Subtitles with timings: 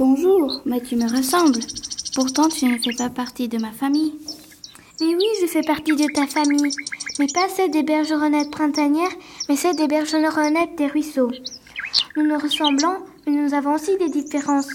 [0.00, 1.60] bonjour, mais tu me ressembles.
[2.14, 4.14] Pourtant, tu ne fais pas partie de ma famille.
[4.98, 6.72] Mais oui, je fais partie de ta famille.
[7.18, 9.12] Mais pas celle des bergeronnettes printanières,
[9.46, 11.30] mais celle des bergeronnettes des ruisseaux.
[12.16, 14.70] Nous nous ressemblons, mais nous avons aussi des différences.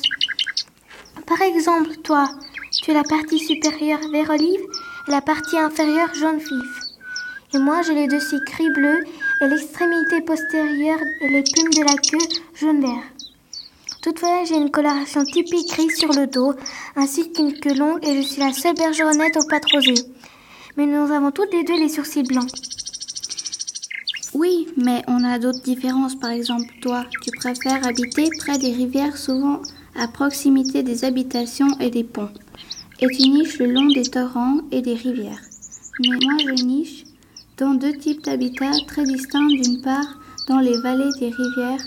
[1.26, 2.30] Par exemple, toi,
[2.84, 4.62] tu es la partie supérieure vert olive
[5.08, 6.72] et la partie inférieure jaune vif.
[7.56, 9.04] Et moi, j'ai les deux gris bleus
[9.42, 13.15] et l'extrémité postérieure et les plumes de la queue jaune vert.
[14.06, 16.54] Toutefois, j'ai une coloration typique grise sur le dos,
[16.96, 20.06] ainsi qu'une queue longue et je suis la seule bergeronnette aux pattes rosées.
[20.78, 22.52] Mais nous avons toutes les deux les sourcils blancs.
[24.36, 26.14] Oui, mais on a d'autres différences.
[26.14, 29.64] Par exemple, toi, tu préfères habiter près des rivières, souvent
[29.96, 32.30] à proximité des habitations et des ponts.
[33.00, 35.42] Et tu niches le long des torrents et des rivières.
[36.02, 37.06] Mais moi, je niche
[37.58, 39.48] dans deux types d'habitats très distincts.
[39.48, 41.82] D'une part, dans les vallées des rivières,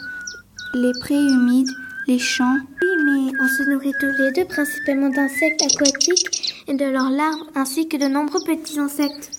[0.74, 1.70] les prés humides,
[2.08, 2.56] les champs.
[2.80, 7.46] Oui, mais on se nourrit tous les deux principalement d'insectes aquatiques et de leurs larves,
[7.54, 9.30] ainsi que de nombreux petits insectes.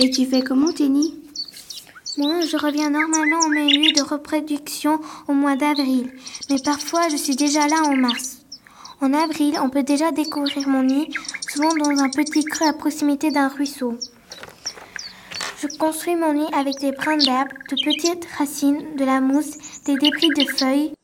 [0.00, 1.14] Et tu fais comment, Jenny?
[2.18, 6.10] Moi, je reviens normalement en milieu de reproduction au mois d'avril,
[6.50, 8.42] mais parfois je suis déjà là en mars.
[9.00, 11.08] En avril, on peut déjà découvrir mon nid,
[11.48, 13.96] souvent dans un petit creux à proximité d'un ruisseau.
[15.62, 19.96] Je construis mon nid avec des brins d'herbe, de petites racines, de la mousse, des
[19.96, 20.95] débris de feuilles.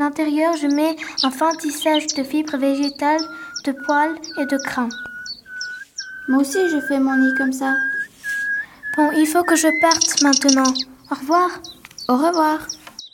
[0.00, 3.20] L'intérieur, je mets un fin tissage de fibres végétales,
[3.66, 4.88] de poils et de crins.
[6.26, 7.74] Moi aussi, je fais mon nid comme ça.
[8.96, 10.72] Bon, il faut que je parte maintenant.
[11.10, 11.50] Au revoir.
[12.08, 12.66] Au revoir.